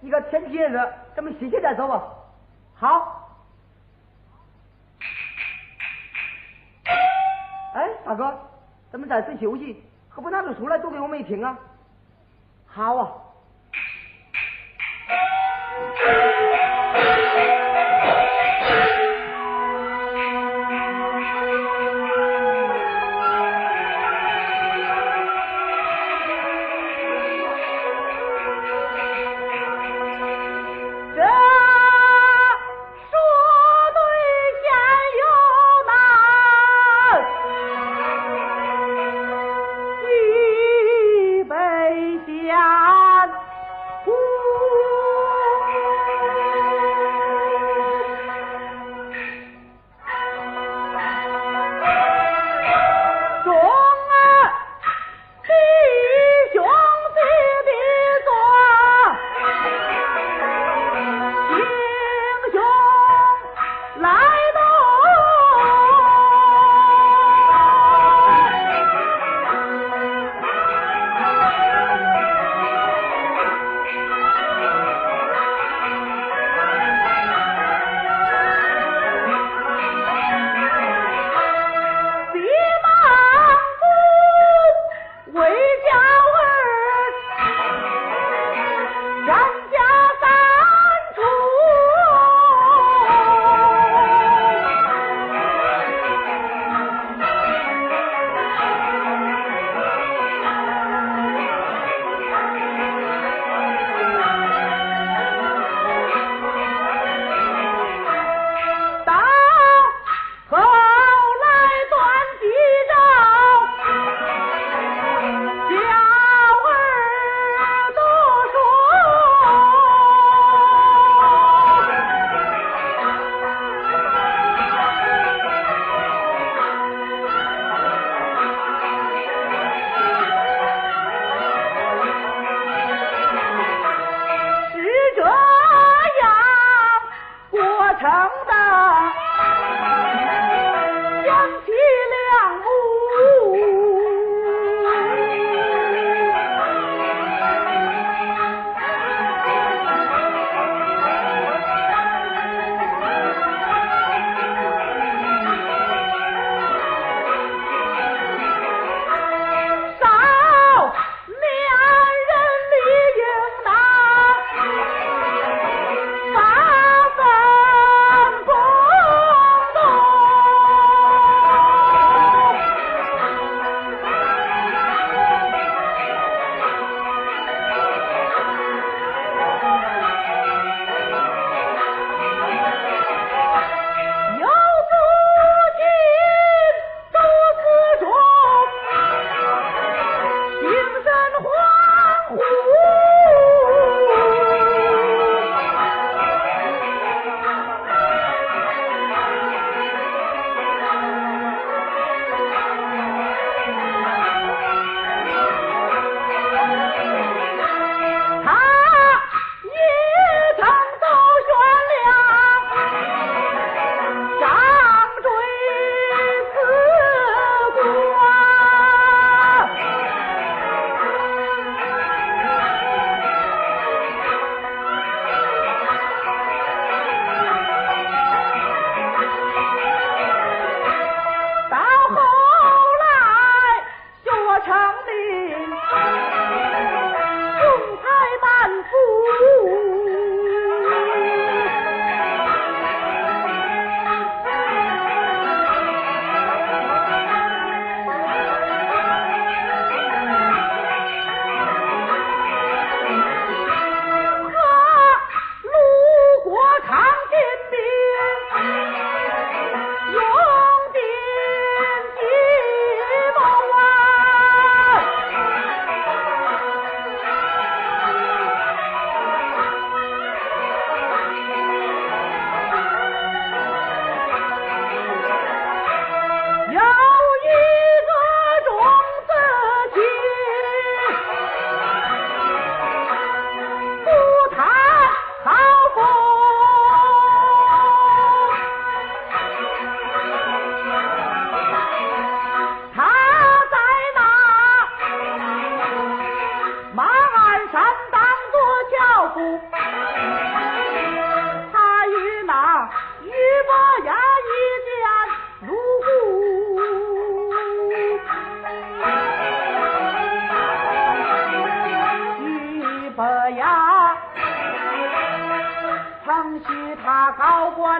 [0.00, 2.02] 一个天气热咱们洗洗再走吧。
[2.74, 3.28] 好。
[7.74, 8.38] 哎，大哥，
[8.90, 11.58] 咱们暂时休息，何不拿出书来读给我们一听啊？
[12.66, 13.12] 好啊。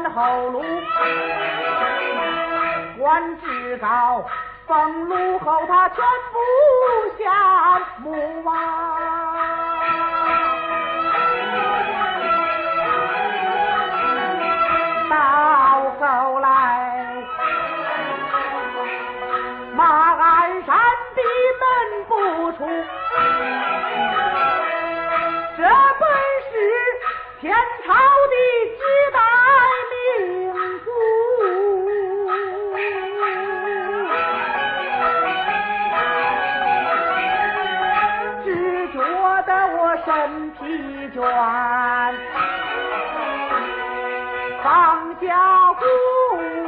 [0.07, 0.63] 后路
[2.99, 4.25] 官职高，
[4.67, 6.39] 俸禄厚，他全不
[7.23, 8.88] 想，莫忘。
[45.21, 45.27] 小
[45.75, 46.68] 姑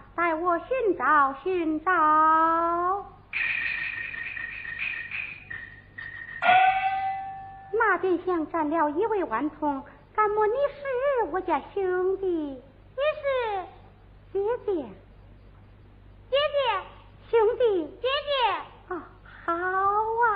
[0.15, 1.91] 待我寻找寻找。
[7.73, 12.25] 那边厢站了一位顽童，敢莫你是我家兄弟？
[12.27, 12.61] 你
[13.21, 13.65] 是
[14.33, 14.71] 姐姐，
[16.29, 16.57] 姐姐，
[17.29, 18.93] 兄弟，姐姐。
[18.93, 18.93] 啊，
[19.45, 20.30] 好啊。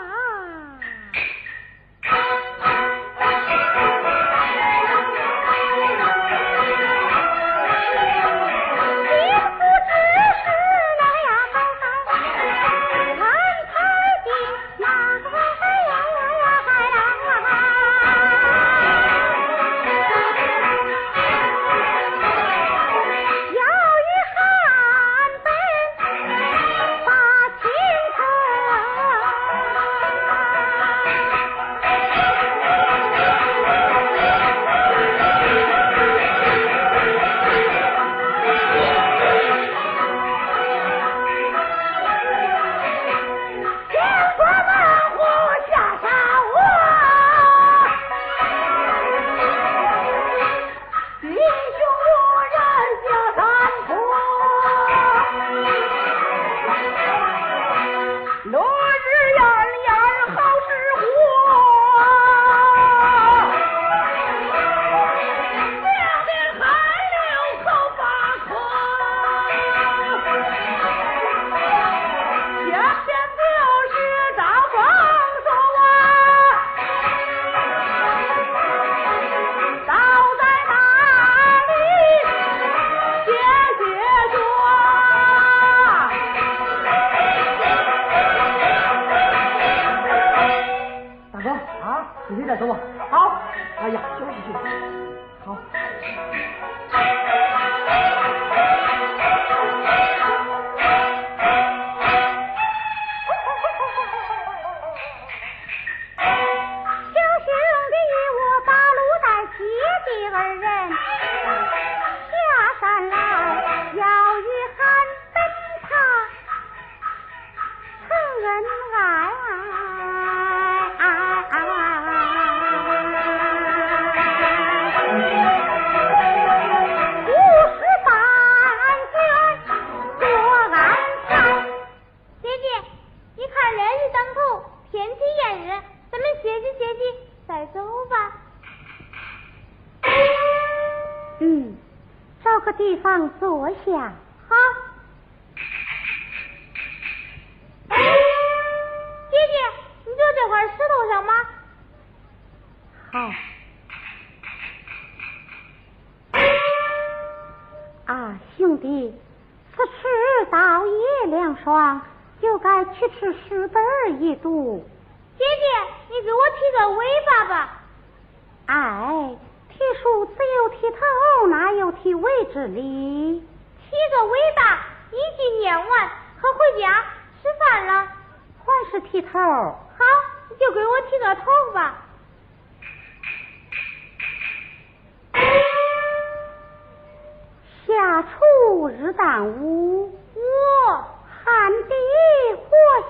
[143.85, 144.24] 想。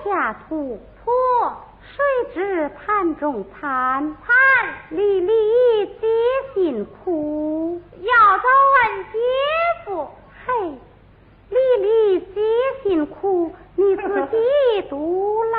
[0.08, 1.12] 下土坡，
[1.80, 4.14] 谁知盘中餐？
[4.14, 4.34] 盘
[4.90, 6.06] 粒粒皆
[6.54, 7.80] 辛苦。
[8.00, 8.44] 要找
[8.82, 9.18] 俺姐
[9.84, 10.08] 夫，
[10.46, 10.70] 嘿，
[11.50, 12.40] 粒粒皆
[12.82, 14.36] 辛苦，你自己
[14.88, 15.56] 读来。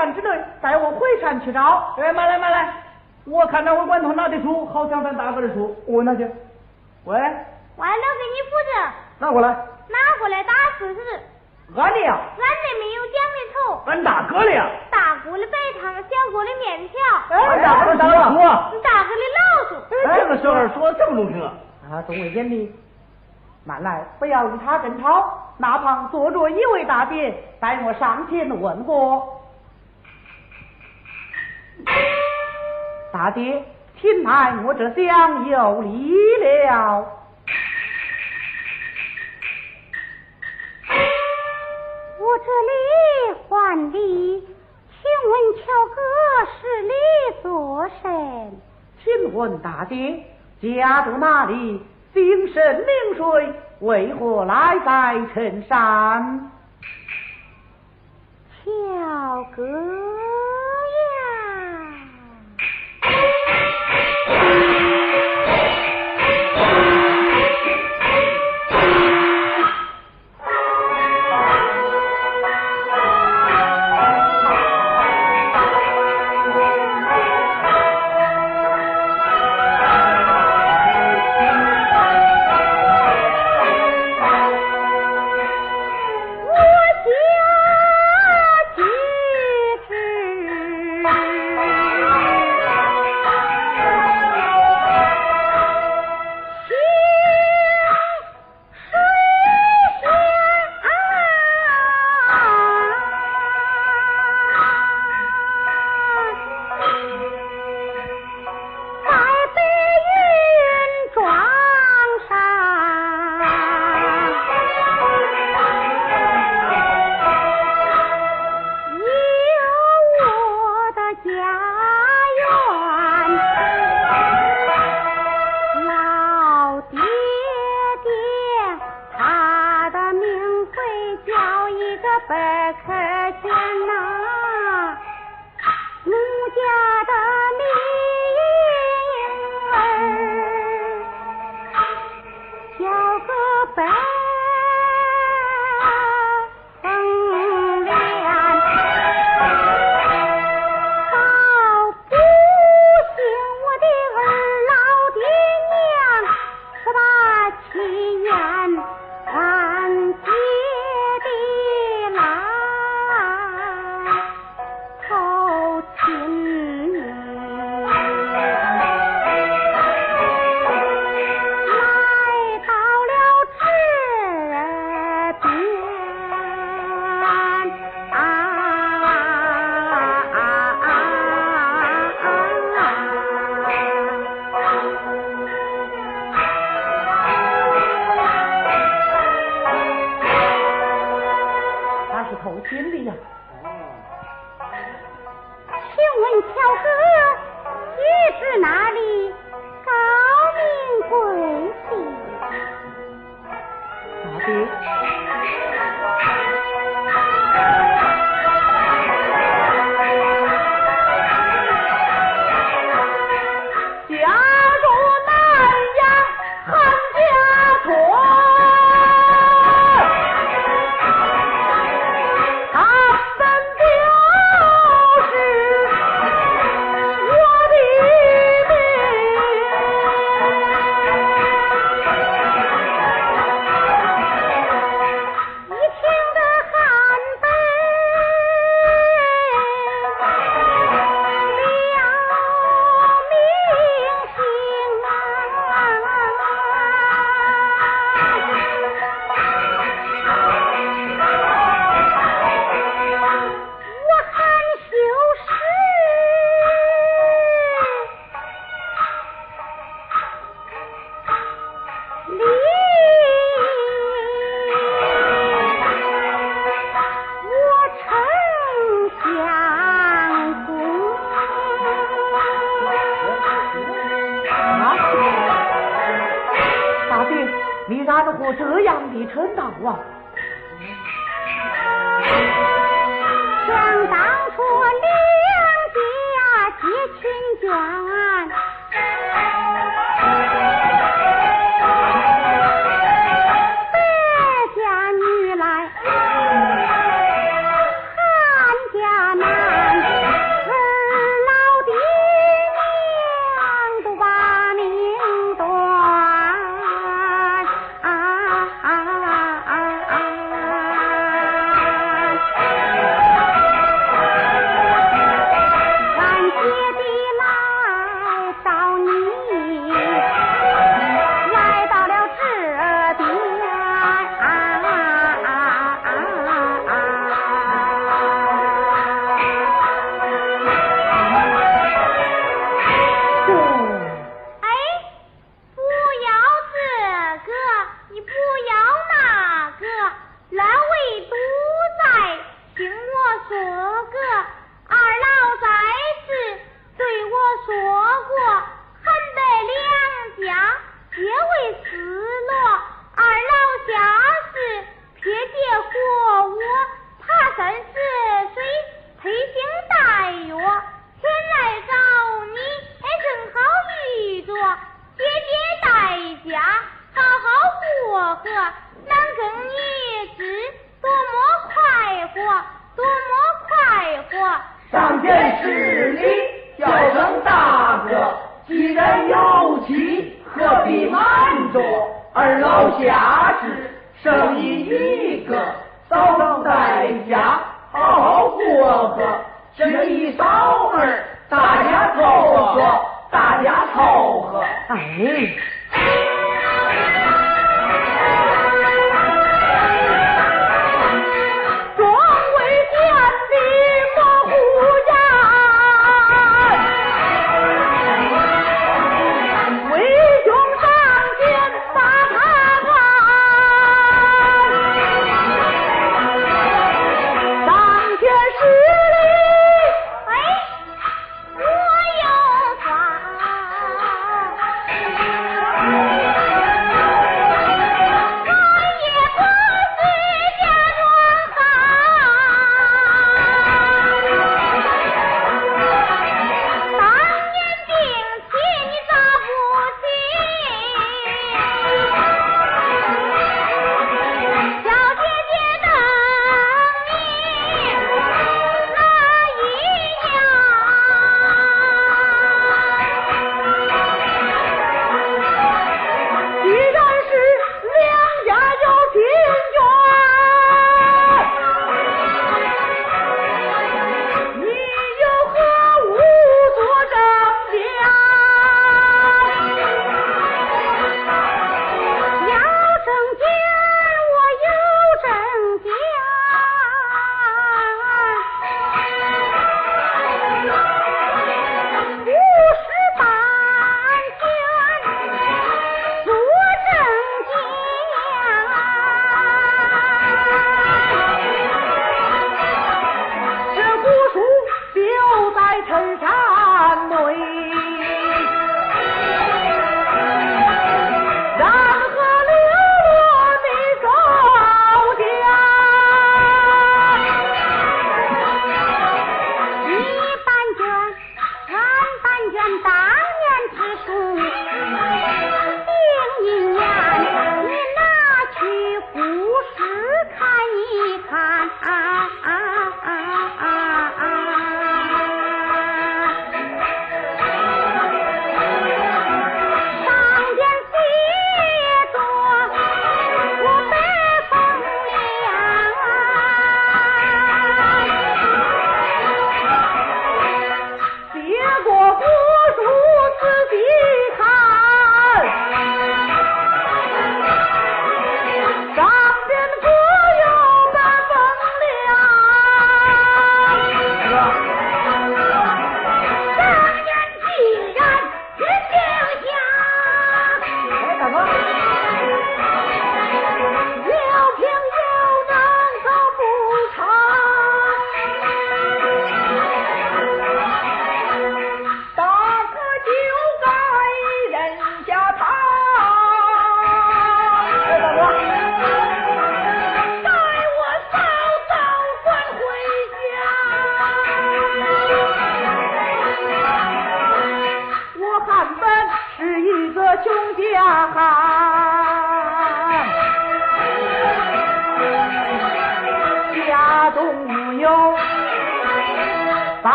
[0.00, 0.28] 山之内，
[0.62, 1.94] 待我回山去找。
[1.98, 2.72] 哎，慢来慢来，
[3.26, 6.24] 我看到我管头拿的书，好像咱大哥的书，我拿去。
[7.04, 7.18] 喂，
[7.76, 8.70] 馒头给你负责。
[9.18, 9.48] 拿过来。
[9.48, 11.00] 拿过来打试试。
[11.76, 12.16] 俺的呀。
[12.16, 13.82] 俺的没有奖励头。
[13.90, 14.66] 俺大哥的呀。
[14.90, 16.98] 大哥的白糖，小哥的面条。
[17.28, 18.38] 哎，大哥的大老鼠。
[18.80, 19.74] 大哥的老鼠。
[20.08, 21.52] 哎，这个小孩说的这么中听啊。
[21.92, 22.74] 啊，中了奖励。
[23.66, 25.28] 慢来，不要与他争吵。
[25.58, 29.36] 那旁坐着一位大爹，带我上前问过。
[33.12, 33.64] 大爹，
[33.96, 37.06] 听来我这厢有礼了。
[42.18, 42.72] 我这里
[43.48, 45.62] 还礼，请问巧
[45.94, 46.00] 哥
[46.60, 46.92] 是李
[47.42, 48.60] 多神？
[49.02, 50.24] 请问大爹
[50.60, 51.82] 家住哪里？
[52.12, 53.52] 姓甚名谁？
[53.80, 56.50] 为何来在城上？
[58.62, 60.29] 巧哥。